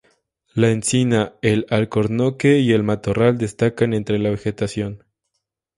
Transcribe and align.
La 0.55 0.71
encina, 0.71 1.33
el 1.43 1.67
alcornoque 1.69 2.57
y 2.57 2.71
el 2.71 2.81
matorral 2.81 3.37
destacan 3.37 3.93
entre 3.93 4.17
la 4.17 4.31
vegetación. 4.31 5.03